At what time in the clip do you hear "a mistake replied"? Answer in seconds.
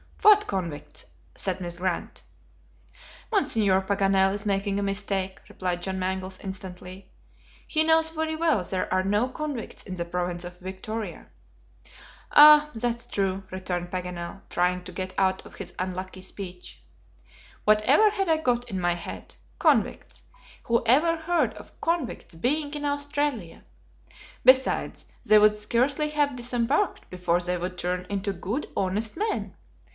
4.79-5.83